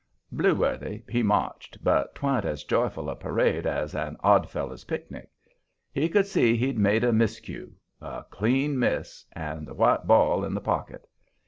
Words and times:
Blueworthy, 0.33 1.03
he 1.07 1.21
marched, 1.21 1.83
but 1.83 2.15
'twa'n't 2.15 2.43
as 2.43 2.63
joyful 2.63 3.07
a 3.07 3.15
parade 3.15 3.67
as 3.67 3.93
an 3.93 4.17
Odd 4.23 4.49
Fellers' 4.49 4.85
picnic. 4.85 5.29
He 5.91 6.09
could 6.09 6.25
see 6.25 6.57
he'd 6.57 6.79
made 6.79 7.03
a 7.03 7.11
miscue 7.11 7.71
a 8.01 8.23
clean 8.31 8.79
miss, 8.79 9.23
and 9.33 9.67
the 9.67 9.75
white 9.75 10.07
ball 10.07 10.43
in 10.43 10.55
the 10.55 10.59
pocket. 10.59 11.07